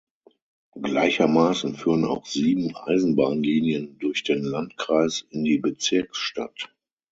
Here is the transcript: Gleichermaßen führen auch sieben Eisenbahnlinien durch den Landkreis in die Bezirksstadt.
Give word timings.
Gleichermaßen 0.81 1.75
führen 1.75 2.05
auch 2.05 2.25
sieben 2.25 2.75
Eisenbahnlinien 2.75 3.99
durch 3.99 4.23
den 4.23 4.41
Landkreis 4.43 5.27
in 5.29 5.43
die 5.43 5.59
Bezirksstadt. 5.59 6.73